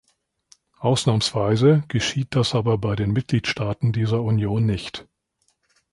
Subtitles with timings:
[0.79, 5.07] Ausnahmsweise geschieht das aber bei den Mitgliedstaaten dieser Union nicht.